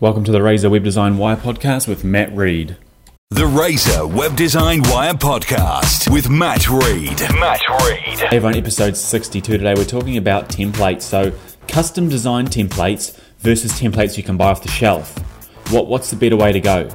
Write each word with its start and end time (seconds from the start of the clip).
Welcome 0.00 0.24
to 0.24 0.32
the 0.32 0.42
Razor 0.42 0.70
Web 0.70 0.82
Design 0.82 1.18
Wire 1.18 1.36
podcast 1.36 1.86
with 1.86 2.04
Matt 2.04 2.34
Reed. 2.34 2.78
The 3.28 3.44
Razor 3.44 4.06
Web 4.06 4.34
Design 4.34 4.80
Wire 4.84 5.12
podcast 5.12 6.10
with 6.10 6.30
Matt 6.30 6.70
Reed. 6.70 7.20
Matt 7.38 7.60
Reed. 7.68 8.18
Hey 8.18 8.38
everyone, 8.38 8.56
episode 8.56 8.96
62 8.96 9.58
today. 9.58 9.74
We're 9.74 9.84
talking 9.84 10.16
about 10.16 10.48
templates. 10.48 11.02
So, 11.02 11.34
custom 11.68 12.08
design 12.08 12.46
templates 12.46 13.14
versus 13.40 13.72
templates 13.72 14.16
you 14.16 14.22
can 14.22 14.38
buy 14.38 14.46
off 14.46 14.62
the 14.62 14.70
shelf. 14.70 15.18
What, 15.70 15.86
what's 15.86 16.08
the 16.08 16.16
better 16.16 16.36
way 16.38 16.50
to 16.52 16.60
go? 16.60 16.88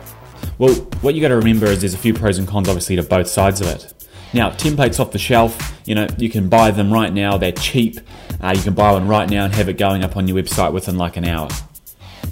Well, 0.57 0.73
what 1.01 1.13
you 1.13 1.21
got 1.21 1.27
to 1.27 1.37
remember 1.37 1.67
is 1.67 1.81
there's 1.81 1.93
a 1.93 1.99
few 1.99 2.15
pros 2.15 2.39
and 2.39 2.47
cons, 2.47 2.67
obviously, 2.67 2.95
to 2.95 3.03
both 3.03 3.27
sides 3.27 3.61
of 3.61 3.67
it. 3.67 3.93
Now, 4.33 4.49
templates 4.49 4.99
off 4.99 5.11
the 5.11 5.19
shelf, 5.19 5.79
you 5.85 5.93
know, 5.93 6.07
you 6.17 6.31
can 6.31 6.49
buy 6.49 6.71
them 6.71 6.91
right 6.91 7.13
now. 7.13 7.37
They're 7.37 7.51
cheap. 7.51 7.99
Uh, 8.41 8.55
you 8.57 8.63
can 8.63 8.73
buy 8.73 8.93
one 8.93 9.07
right 9.07 9.29
now 9.29 9.45
and 9.45 9.53
have 9.53 9.69
it 9.69 9.77
going 9.77 10.03
up 10.03 10.17
on 10.17 10.27
your 10.27 10.41
website 10.41 10.73
within 10.73 10.97
like 10.97 11.17
an 11.17 11.25
hour. 11.25 11.49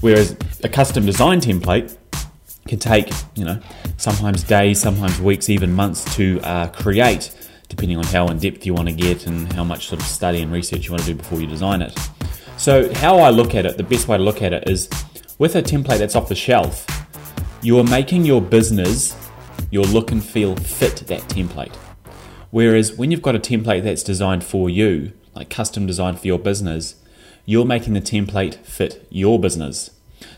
Whereas 0.03 0.35
a 0.61 0.67
custom 0.67 1.05
design 1.05 1.39
template 1.39 1.97
can 2.67 2.77
take, 2.77 3.09
you 3.35 3.45
know, 3.45 3.61
sometimes 3.95 4.43
days, 4.43 4.81
sometimes 4.81 5.21
weeks, 5.21 5.49
even 5.49 5.71
months 5.71 6.03
to 6.17 6.41
uh, 6.41 6.67
create, 6.67 7.33
depending 7.69 7.97
on 7.97 8.03
how 8.03 8.27
in 8.27 8.37
depth 8.37 8.65
you 8.65 8.73
want 8.73 8.89
to 8.89 8.93
get 8.93 9.27
and 9.27 9.53
how 9.53 9.63
much 9.63 9.87
sort 9.87 10.01
of 10.01 10.05
study 10.05 10.41
and 10.41 10.51
research 10.51 10.87
you 10.87 10.91
want 10.91 11.03
to 11.03 11.13
do 11.13 11.15
before 11.15 11.39
you 11.39 11.47
design 11.47 11.81
it. 11.81 11.97
So, 12.57 12.93
how 12.95 13.19
I 13.19 13.29
look 13.29 13.55
at 13.55 13.65
it, 13.65 13.77
the 13.77 13.83
best 13.83 14.09
way 14.09 14.17
to 14.17 14.23
look 14.23 14.41
at 14.41 14.51
it 14.51 14.69
is 14.69 14.89
with 15.39 15.55
a 15.55 15.63
template 15.63 15.99
that's 15.99 16.17
off 16.17 16.27
the 16.27 16.35
shelf, 16.35 16.85
you 17.61 17.79
are 17.79 17.85
making 17.85 18.25
your 18.25 18.41
business, 18.41 19.15
your 19.71 19.85
look 19.85 20.11
and 20.11 20.21
feel 20.21 20.57
fit 20.57 20.97
that 21.07 21.21
template. 21.29 21.73
Whereas 22.51 22.91
when 22.91 23.09
you've 23.09 23.21
got 23.21 23.37
a 23.37 23.39
template 23.39 23.83
that's 23.83 24.03
designed 24.03 24.43
for 24.43 24.69
you, 24.69 25.13
like 25.33 25.49
custom 25.49 25.87
designed 25.87 26.19
for 26.19 26.27
your 26.27 26.39
business, 26.39 26.95
you're 27.45 27.65
making 27.65 27.93
the 27.93 28.01
template 28.01 28.55
fit 28.65 29.05
your 29.09 29.39
business. 29.39 29.91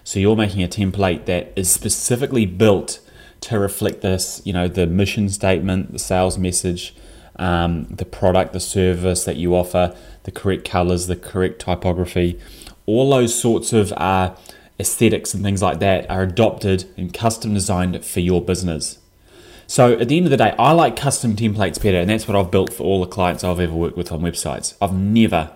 So 0.03 0.19
you're 0.19 0.35
making 0.35 0.63
a 0.63 0.67
template 0.67 1.25
that 1.25 1.53
is 1.55 1.71
specifically 1.71 2.45
built 2.45 2.99
to 3.41 3.59
reflect 3.59 4.01
this, 4.01 4.41
you 4.43 4.53
know, 4.53 4.67
the 4.67 4.87
mission 4.87 5.29
statement, 5.29 5.91
the 5.91 5.99
sales 5.99 6.37
message, 6.37 6.95
um, 7.37 7.85
the 7.89 8.05
product, 8.05 8.53
the 8.53 8.59
service 8.59 9.23
that 9.25 9.35
you 9.35 9.55
offer, 9.55 9.95
the 10.23 10.31
correct 10.31 10.67
colors, 10.67 11.07
the 11.07 11.15
correct 11.15 11.59
typography, 11.59 12.39
all 12.85 13.09
those 13.11 13.39
sorts 13.39 13.73
of 13.73 13.91
uh, 13.93 14.35
aesthetics 14.79 15.33
and 15.33 15.43
things 15.43 15.61
like 15.61 15.79
that 15.79 16.09
are 16.09 16.23
adopted 16.23 16.85
and 16.97 17.13
custom 17.13 17.53
designed 17.53 18.03
for 18.03 18.19
your 18.19 18.41
business. 18.41 18.99
So 19.67 19.93
at 19.93 20.07
the 20.07 20.17
end 20.17 20.27
of 20.27 20.31
the 20.31 20.37
day, 20.37 20.53
I 20.59 20.71
like 20.73 20.95
custom 20.95 21.35
templates 21.35 21.81
better, 21.81 21.97
and 21.97 22.09
that's 22.09 22.27
what 22.27 22.37
I've 22.37 22.51
built 22.51 22.71
for 22.71 22.83
all 22.83 23.01
the 23.01 23.07
clients 23.07 23.43
I've 23.43 23.59
ever 23.59 23.73
worked 23.73 23.97
with 23.97 24.11
on 24.11 24.21
websites. 24.21 24.75
I've 24.79 24.93
never 24.93 25.51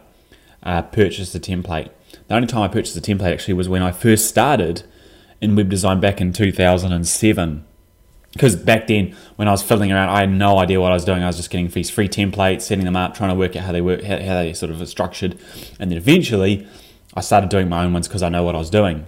uh, 0.63 0.81
purchased 0.81 1.35
a 1.35 1.39
template. 1.39 1.89
The 2.27 2.35
only 2.35 2.47
time 2.47 2.61
I 2.61 2.67
purchased 2.67 2.97
a 2.97 3.01
template 3.01 3.33
actually 3.33 3.53
was 3.55 3.69
when 3.69 3.81
I 3.81 3.91
first 3.91 4.27
started 4.27 4.83
in 5.41 5.55
web 5.55 5.69
design 5.69 5.99
back 5.99 6.21
in 6.21 6.33
2007. 6.33 7.65
Because 8.33 8.55
back 8.55 8.87
then, 8.87 9.15
when 9.37 9.47
I 9.47 9.51
was 9.51 9.63
fiddling 9.63 9.91
around, 9.91 10.09
I 10.09 10.19
had 10.21 10.29
no 10.29 10.59
idea 10.59 10.79
what 10.79 10.91
I 10.91 10.93
was 10.93 11.05
doing. 11.05 11.23
I 11.23 11.27
was 11.27 11.37
just 11.37 11.49
getting 11.49 11.67
these 11.67 11.89
free 11.89 12.07
templates, 12.07 12.61
setting 12.61 12.85
them 12.85 12.95
up, 12.95 13.15
trying 13.15 13.31
to 13.31 13.35
work 13.35 13.55
out 13.55 13.63
how 13.63 13.71
they 13.71 13.81
work, 13.81 14.03
how, 14.03 14.19
how 14.19 14.35
they 14.35 14.53
sort 14.53 14.71
of 14.71 14.79
are 14.79 14.85
structured, 14.85 15.37
and 15.79 15.89
then 15.89 15.97
eventually, 15.97 16.67
I 17.15 17.21
started 17.21 17.49
doing 17.49 17.69
my 17.69 17.83
own 17.83 17.93
ones 17.93 18.07
because 18.07 18.21
I 18.21 18.29
know 18.29 18.43
what 18.43 18.53
I 18.53 18.59
was 18.59 18.69
doing. 18.69 19.07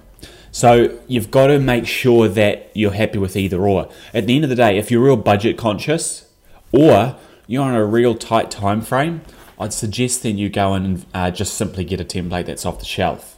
So 0.52 1.00
you've 1.08 1.32
got 1.32 1.48
to 1.48 1.60
make 1.60 1.88
sure 1.88 2.28
that 2.28 2.72
you're 2.74 2.92
happy 2.92 3.20
with 3.20 3.36
either 3.36 3.62
or. 3.62 3.90
At 4.14 4.26
the 4.26 4.36
end 4.36 4.44
of 4.44 4.50
the 4.50 4.56
day, 4.56 4.78
if 4.78 4.90
you're 4.90 5.04
real 5.04 5.18
budget 5.18 5.58
conscious, 5.58 6.26
or 6.72 7.16
you're 7.48 7.64
on 7.64 7.76
a 7.76 7.86
real 7.86 8.16
tight 8.16 8.50
time 8.50 8.82
frame, 8.82 9.22
I'd 9.62 9.74
suggest 9.74 10.24
then 10.24 10.40
you 10.40 10.50
go 10.50 10.74
and 10.74 11.06
uh, 11.14 11.30
just 11.30 11.54
simply 11.54 11.84
get 11.84 12.02
a 12.02 12.04
template 12.04 12.48
that's 12.48 12.66
off 12.66 12.80
the 12.80 12.86
shelf. 12.86 13.38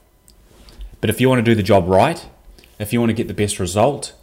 But 1.02 1.10
if 1.10 1.20
you 1.20 1.28
want 1.28 1.40
to 1.40 1.44
do 1.44 1.54
the 1.54 1.62
job 1.62 1.86
right, 1.86 2.26
if 2.80 2.94
you 2.94 3.02
want 3.02 3.10
to 3.10 3.14
get 3.14 3.28
the 3.28 3.34
best 3.34 3.60
result, 3.60 4.14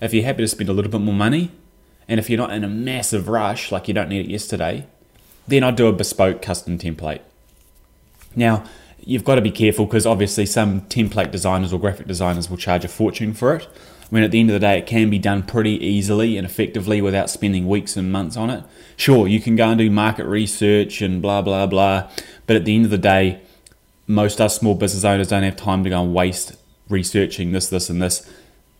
if 0.00 0.14
you're 0.14 0.22
happy 0.22 0.42
to 0.42 0.48
spend 0.48 0.68
a 0.68 0.72
little 0.72 0.90
bit 0.90 1.00
more 1.00 1.14
money, 1.14 1.50
and 2.06 2.20
if 2.20 2.30
you're 2.30 2.38
not 2.38 2.52
in 2.52 2.62
a 2.62 2.68
massive 2.68 3.28
rush, 3.28 3.72
like 3.72 3.88
you 3.88 3.92
don't 3.92 4.08
need 4.08 4.26
it 4.26 4.30
yesterday, 4.30 4.86
then 5.48 5.64
I'd 5.64 5.74
do 5.74 5.88
a 5.88 5.92
bespoke 5.92 6.40
custom 6.42 6.78
template. 6.78 7.22
Now, 8.36 8.62
you've 9.00 9.24
got 9.24 9.34
to 9.34 9.42
be 9.42 9.50
careful 9.50 9.84
because 9.84 10.06
obviously 10.06 10.46
some 10.46 10.82
template 10.82 11.32
designers 11.32 11.72
or 11.72 11.80
graphic 11.80 12.06
designers 12.06 12.48
will 12.48 12.56
charge 12.56 12.84
a 12.84 12.88
fortune 12.88 13.34
for 13.34 13.56
it. 13.56 13.66
I 14.10 14.14
mean, 14.14 14.24
at 14.24 14.30
the 14.30 14.40
end 14.40 14.48
of 14.48 14.54
the 14.54 14.60
day, 14.60 14.78
it 14.78 14.86
can 14.86 15.10
be 15.10 15.18
done 15.18 15.42
pretty 15.42 15.72
easily 15.84 16.38
and 16.38 16.46
effectively 16.46 17.02
without 17.02 17.28
spending 17.28 17.68
weeks 17.68 17.96
and 17.96 18.10
months 18.10 18.36
on 18.38 18.48
it. 18.48 18.64
Sure, 18.96 19.28
you 19.28 19.38
can 19.38 19.54
go 19.54 19.68
and 19.68 19.78
do 19.78 19.90
market 19.90 20.24
research 20.24 21.02
and 21.02 21.20
blah, 21.20 21.42
blah, 21.42 21.66
blah. 21.66 22.10
But 22.46 22.56
at 22.56 22.64
the 22.64 22.74
end 22.74 22.86
of 22.86 22.90
the 22.90 22.98
day, 22.98 23.42
most 24.06 24.40
us 24.40 24.56
small 24.58 24.74
business 24.74 25.04
owners 25.04 25.28
don't 25.28 25.42
have 25.42 25.56
time 25.56 25.84
to 25.84 25.90
go 25.90 26.02
and 26.02 26.14
waste 26.14 26.56
researching 26.88 27.52
this, 27.52 27.68
this, 27.68 27.90
and 27.90 28.00
this. 28.00 28.28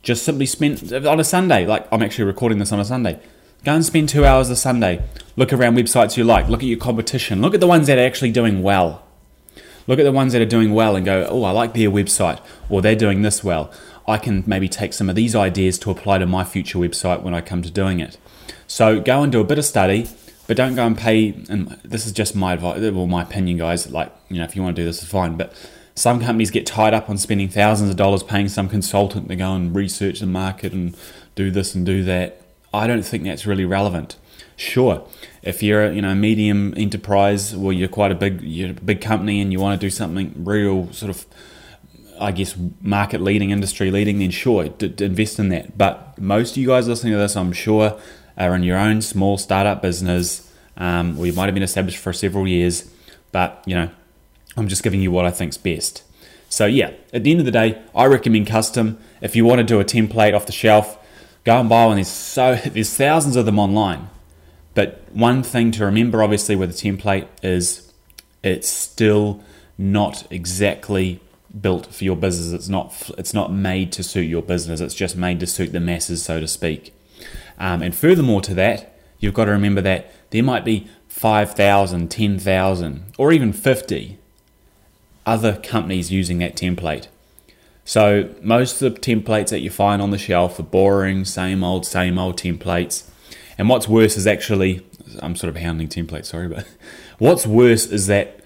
Just 0.03 0.25
simply 0.25 0.47
spend 0.47 0.93
on 0.93 1.21
a 1.21 1.25
Sunday. 1.25 1.67
Like, 1.67 1.87
I'm 1.93 2.03
actually 2.03 2.25
recording 2.25 2.59
this 2.59 2.73
on 2.73 2.81
a 2.81 2.85
Sunday. 2.85 3.21
Go 3.65 3.75
and 3.75 3.85
spend 3.85 4.09
two 4.09 4.25
hours 4.25 4.49
a 4.49 4.57
Sunday. 4.57 5.03
Look 5.37 5.53
around 5.53 5.77
websites 5.77 6.17
you 6.17 6.25
like. 6.25 6.49
Look 6.49 6.63
at 6.63 6.67
your 6.67 6.79
competition. 6.79 7.43
Look 7.43 7.53
at 7.53 7.61
the 7.61 7.67
ones 7.67 7.87
that 7.89 7.99
are 7.99 8.07
actually 8.07 8.31
doing 8.31 8.63
well. 8.63 9.03
Look 9.87 9.99
at 9.99 10.05
the 10.05 10.13
ones 10.13 10.33
that 10.33 10.41
are 10.41 10.47
doing 10.47 10.73
well 10.73 10.97
and 10.97 11.05
go, 11.05 11.27
oh, 11.29 11.45
I 11.45 11.51
like 11.51 11.75
their 11.75 11.91
website, 11.91 12.41
or 12.69 12.81
they're 12.81 12.95
doing 12.95 13.23
this 13.23 13.43
well. 13.43 13.73
I 14.09 14.17
can 14.17 14.43
maybe 14.47 14.69
take 14.69 14.95
some 14.95 15.11
of 15.11 15.17
these 15.17 15.37
ideas 15.37 15.79
to 15.81 15.91
apply 15.91 16.19
to 16.19 16.27
my 16.27 16.43
future 16.43 16.79
website 16.79 17.23
when 17.23 17.35
I 17.35 17.43
come 17.43 17.61
to 17.63 17.71
doing 17.71 18.01
it. 18.01 18.17
So 18.67 19.01
go 19.01 19.23
and 19.23 19.31
do 19.31 19.41
a 19.41 19.45
bit 19.45 19.59
of 19.59 19.67
study, 19.67 20.09
but 20.47 20.57
don't 20.57 20.75
go 20.75 20.87
and 20.87 20.97
pay. 20.97 21.35
And 21.51 21.79
this 21.85 22.07
is 22.07 22.13
just 22.13 22.35
my 22.35 22.55
advice, 22.55 22.81
well, 22.81 23.07
my 23.07 23.23
opinion, 23.23 23.59
guys. 23.59 23.91
Like, 23.91 24.11
you 24.31 24.39
know, 24.39 24.45
if 24.45 24.57
you 24.57 24.63
want 24.63 24.77
to 24.77 24.83
do 24.83 24.87
this, 24.87 25.03
it's 25.03 25.13
fine. 25.13 25.37
But 25.37 25.55
some 25.95 26.21
companies 26.21 26.51
get 26.51 26.65
tied 26.65 26.95
up 26.95 27.11
on 27.11 27.19
spending 27.19 27.49
thousands 27.49 27.91
of 27.91 27.97
dollars 27.97 28.23
paying 28.23 28.49
some 28.49 28.69
consultant 28.69 29.29
to 29.29 29.37
go 29.37 29.55
and 29.55 29.75
research 29.75 30.21
the 30.21 30.27
market 30.27 30.73
and 30.73 30.97
do 31.35 31.51
this 31.51 31.75
and 31.75 31.85
do 31.85 32.03
that. 32.05 32.41
I 32.73 32.87
don't 32.87 33.03
think 33.03 33.25
that's 33.25 33.47
really 33.47 33.67
relevant. 33.67 34.17
Sure, 34.57 35.07
if 35.43 35.63
you're 35.63 35.85
a 35.85 35.95
you 35.95 36.03
know 36.03 36.15
medium 36.15 36.75
enterprise 36.77 37.55
or 37.55 37.73
you're 37.73 37.89
quite 37.89 38.11
a 38.11 38.15
big 38.15 38.41
you're 38.43 38.71
a 38.71 38.75
big 38.75 39.01
company 39.01 39.41
and 39.41 39.53
you 39.53 39.61
want 39.61 39.81
to 39.81 39.87
do 39.87 39.91
something 39.91 40.35
real 40.37 40.93
sort 40.93 41.11
of 41.11 41.25
I 42.21 42.33
guess, 42.33 42.57
market 42.81 43.21
leading, 43.21 43.51
industry 43.51 43.91
leading, 43.91 44.19
then 44.19 44.31
sure, 44.31 44.69
d- 44.69 45.05
invest 45.05 45.39
in 45.39 45.49
that. 45.51 45.77
But 45.77 46.19
most 46.19 46.53
of 46.53 46.57
you 46.59 46.67
guys 46.67 46.89
listening 46.89 47.13
to 47.13 47.19
this, 47.19 47.37
I'm 47.37 47.53
sure, 47.53 47.99
are 48.37 48.55
in 48.55 48.63
your 48.63 48.79
own 48.79 49.03
small 49.03 49.39
startup 49.39 49.83
business, 49.83 50.53
um, 50.77 51.19
or 51.19 51.27
you 51.27 51.33
might 51.33 51.47
have 51.47 51.55
been 51.55 51.63
established 51.63 51.99
for 51.99 52.13
several 52.13 52.47
years. 52.47 52.91
But 53.33 53.63
you 53.67 53.75
know, 53.75 53.91
I'm 54.57 54.69
just 54.69 54.83
giving 54.83 55.01
you 55.01 55.11
what 55.11 55.25
I 55.25 55.31
think's 55.31 55.57
best. 55.57 56.03
So 56.49 56.67
yeah, 56.67 56.93
at 57.13 57.25
the 57.25 57.31
end 57.31 57.41
of 57.41 57.47
the 57.47 57.53
day, 57.53 57.83
I 57.95 58.07
recommend 58.07 58.47
custom. 58.47 58.99
If 59.21 59.37
you 59.37 59.45
want 59.45 59.59
to 59.59 59.65
do 59.65 59.81
a 59.81 59.85
template 59.85 60.35
off 60.35 60.47
the 60.47 60.53
shelf, 60.53 60.99
go 61.45 61.61
and 61.61 61.69
buy 61.69 61.87
one. 61.87 61.97
There's 61.97 62.09
so 62.09 62.55
there's 62.67 62.95
thousands 62.95 63.37
of 63.37 63.47
them 63.47 63.59
online. 63.59 64.09
But 64.75 65.03
one 65.13 65.43
thing 65.43 65.73
to 65.73 65.85
remember, 65.85 66.23
obviously, 66.23 66.55
with 66.55 66.71
a 66.71 66.75
template 66.75 67.27
is 67.43 67.93
it's 68.43 68.69
still 68.69 69.43
not 69.77 70.27
exactly 70.31 71.21
built 71.61 71.93
for 71.93 72.05
your 72.05 72.17
business. 72.17 72.53
It's 72.53 72.69
not 72.69 73.11
it's 73.19 73.35
not 73.35 73.53
made 73.53 73.93
to 73.93 74.03
suit 74.03 74.23
your 74.23 74.43
business. 74.43 74.81
It's 74.81 74.95
just 74.95 75.17
made 75.17 75.41
to 75.41 75.47
suit 75.47 75.73
the 75.73 75.81
masses, 75.81 76.23
so 76.23 76.41
to 76.41 76.49
speak. 76.49 76.95
Um, 77.59 77.83
and 77.83 77.95
furthermore 77.95 78.41
to 78.43 78.55
that, 78.55 78.97
you've 79.19 79.35
got 79.35 79.47
to 79.47 79.51
remember 79.51 79.81
that 79.81 80.13
there 80.31 80.43
might 80.43 80.65
be 80.65 80.89
5,000, 81.09 82.09
10,000, 82.09 83.13
or 83.19 83.33
even 83.33 83.53
50 83.53 84.19
other 85.27 85.57
companies 85.57 86.13
using 86.13 86.39
that 86.39 86.55
template. 86.55 87.09
So 87.85 88.35
most 88.43 88.81
of 88.81 88.95
the 88.95 89.01
templates 89.01 89.49
that 89.49 89.61
you 89.61 89.71
find 89.71 90.01
on 90.01 90.11
the 90.11 90.19
shelf 90.19 90.59
are 90.59 90.63
boring, 90.63 91.25
same 91.25 91.65
old, 91.65 91.87
same 91.87 92.19
old 92.19 92.37
templates. 92.37 93.09
And 93.57 93.69
what's 93.69 93.89
worse 93.89 94.17
is 94.17 94.27
actually, 94.27 94.87
I'm 95.21 95.35
sort 95.35 95.49
of 95.49 95.57
hounding 95.57 95.89
templates, 95.89 96.27
sorry, 96.27 96.49
but 96.49 96.67
what's 97.19 97.47
worse 97.47 97.87
is 97.87 98.07
that 98.07 98.41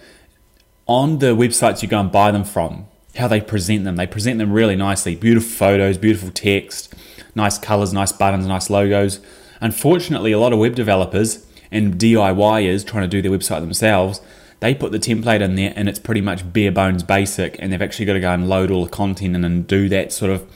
on 0.86 1.18
the 1.18 1.34
websites 1.36 1.82
you 1.82 1.88
go 1.88 2.00
and 2.00 2.10
buy 2.10 2.30
them 2.30 2.44
from, 2.44 2.86
how 3.16 3.28
they 3.28 3.40
present 3.40 3.84
them. 3.84 3.96
They 3.96 4.06
present 4.06 4.38
them 4.38 4.52
really 4.52 4.76
nicely 4.76 5.14
beautiful 5.14 5.50
photos, 5.50 5.98
beautiful 5.98 6.30
text, 6.30 6.94
nice 7.34 7.58
colors, 7.58 7.92
nice 7.92 8.12
buttons, 8.12 8.46
nice 8.46 8.70
logos. 8.70 9.20
Unfortunately, 9.60 10.32
a 10.32 10.38
lot 10.38 10.52
of 10.52 10.58
web 10.58 10.74
developers 10.74 11.46
and 11.70 11.94
DIYers 11.94 12.86
trying 12.86 13.08
to 13.08 13.08
do 13.08 13.22
their 13.22 13.36
website 13.36 13.60
themselves, 13.60 14.20
they 14.60 14.74
put 14.74 14.92
the 14.92 14.98
template 14.98 15.40
in 15.40 15.56
there 15.56 15.72
and 15.74 15.88
it's 15.88 15.98
pretty 15.98 16.20
much 16.20 16.52
bare 16.52 16.70
bones 16.70 17.02
basic, 17.02 17.56
and 17.58 17.72
they've 17.72 17.82
actually 17.82 18.04
got 18.04 18.12
to 18.12 18.20
go 18.20 18.30
and 18.30 18.48
load 18.48 18.70
all 18.70 18.84
the 18.84 18.90
content 18.90 19.34
in 19.34 19.44
and 19.44 19.66
do 19.66 19.88
that 19.88 20.12
sort 20.12 20.30
of 20.30 20.48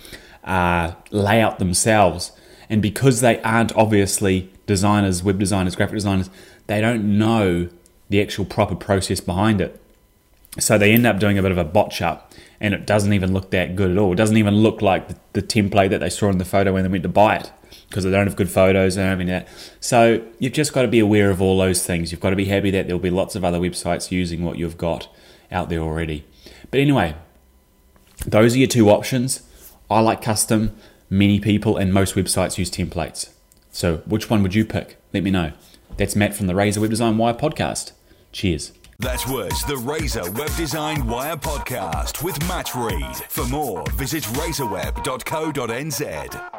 uh, 0.44 0.92
layout 1.10 1.58
themselves. 1.58 2.32
And 2.70 2.80
because 2.80 3.20
they 3.20 3.40
aren't 3.42 3.74
obviously 3.76 4.50
designers, 4.66 5.22
web 5.22 5.38
designers, 5.38 5.74
graphic 5.74 5.96
designers, 5.96 6.30
they 6.66 6.80
don't 6.80 7.18
know 7.18 7.68
the 8.08 8.22
actual 8.22 8.44
proper 8.44 8.74
process 8.74 9.20
behind 9.20 9.60
it. 9.60 9.80
So 10.58 10.78
they 10.78 10.92
end 10.92 11.06
up 11.06 11.18
doing 11.18 11.38
a 11.38 11.42
bit 11.42 11.50
of 11.50 11.58
a 11.58 11.64
botch 11.64 12.00
up 12.00 12.25
and 12.60 12.74
it 12.74 12.86
doesn't 12.86 13.12
even 13.12 13.32
look 13.32 13.50
that 13.50 13.76
good 13.76 13.90
at 13.90 13.98
all. 13.98 14.12
It 14.12 14.16
doesn't 14.16 14.36
even 14.36 14.56
look 14.56 14.82
like 14.82 15.08
the, 15.08 15.16
the 15.34 15.42
template 15.42 15.90
that 15.90 16.00
they 16.00 16.10
saw 16.10 16.30
in 16.30 16.38
the 16.38 16.44
photo 16.44 16.72
when 16.72 16.82
they 16.82 16.88
went 16.88 17.02
to 17.02 17.08
buy 17.08 17.36
it 17.36 17.52
because 17.88 18.04
they 18.04 18.10
don't 18.10 18.26
have 18.26 18.36
good 18.36 18.50
photos. 18.50 18.96
Have 18.96 19.20
any 19.20 19.30
that. 19.30 19.48
So 19.80 20.22
you've 20.38 20.52
just 20.52 20.72
got 20.72 20.82
to 20.82 20.88
be 20.88 20.98
aware 20.98 21.30
of 21.30 21.40
all 21.42 21.58
those 21.58 21.84
things. 21.84 22.10
You've 22.10 22.20
got 22.20 22.30
to 22.30 22.36
be 22.36 22.46
happy 22.46 22.70
that 22.70 22.86
there'll 22.86 23.00
be 23.00 23.10
lots 23.10 23.36
of 23.36 23.44
other 23.44 23.58
websites 23.58 24.10
using 24.10 24.44
what 24.44 24.58
you've 24.58 24.78
got 24.78 25.08
out 25.50 25.68
there 25.68 25.80
already. 25.80 26.24
But 26.70 26.80
anyway, 26.80 27.14
those 28.26 28.54
are 28.54 28.58
your 28.58 28.68
two 28.68 28.90
options. 28.90 29.42
I 29.90 30.00
like 30.00 30.22
custom. 30.22 30.76
Many 31.08 31.38
people 31.38 31.76
and 31.76 31.94
most 31.94 32.14
websites 32.14 32.58
use 32.58 32.70
templates. 32.70 33.30
So, 33.70 33.98
which 33.98 34.28
one 34.30 34.42
would 34.42 34.54
you 34.54 34.64
pick? 34.64 34.96
Let 35.12 35.22
me 35.22 35.30
know. 35.30 35.52
That's 35.98 36.16
Matt 36.16 36.34
from 36.34 36.46
the 36.46 36.54
Razor 36.54 36.80
Web 36.80 36.90
Design 36.90 37.16
Wire 37.18 37.34
podcast. 37.34 37.92
Cheers. 38.32 38.72
That 38.98 39.22
was 39.28 39.62
the 39.64 39.76
Razor 39.76 40.30
Web 40.32 40.54
Design 40.56 41.06
Wire 41.06 41.36
podcast 41.36 42.22
with 42.22 42.40
Matt 42.48 42.74
Reed. 42.74 43.14
For 43.28 43.44
more, 43.44 43.84
visit 43.92 44.24
razorweb.co.nz. 44.24 46.55